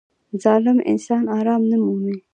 [0.43, 2.17] •ظالم انسان آرام نه مومي.